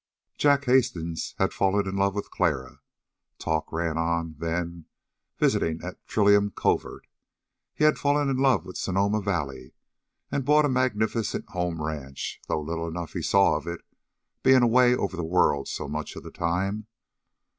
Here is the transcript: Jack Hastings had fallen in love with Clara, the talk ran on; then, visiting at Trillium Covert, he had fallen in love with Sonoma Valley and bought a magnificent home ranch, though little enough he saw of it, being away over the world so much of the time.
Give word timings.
Jack 0.35 0.65
Hastings 0.65 1.35
had 1.37 1.53
fallen 1.53 1.87
in 1.87 1.95
love 1.95 2.15
with 2.15 2.31
Clara, 2.31 2.81
the 3.37 3.43
talk 3.43 3.71
ran 3.71 3.99
on; 3.99 4.33
then, 4.39 4.85
visiting 5.37 5.79
at 5.83 6.03
Trillium 6.07 6.49
Covert, 6.49 7.05
he 7.75 7.83
had 7.83 7.99
fallen 7.99 8.27
in 8.27 8.37
love 8.37 8.65
with 8.65 8.77
Sonoma 8.79 9.21
Valley 9.21 9.75
and 10.31 10.43
bought 10.43 10.65
a 10.65 10.69
magnificent 10.69 11.47
home 11.51 11.83
ranch, 11.83 12.41
though 12.47 12.61
little 12.63 12.87
enough 12.87 13.13
he 13.13 13.21
saw 13.21 13.55
of 13.55 13.67
it, 13.67 13.85
being 14.41 14.63
away 14.63 14.95
over 14.95 15.15
the 15.15 15.23
world 15.23 15.67
so 15.67 15.87
much 15.87 16.15
of 16.15 16.23
the 16.23 16.31
time. 16.31 16.87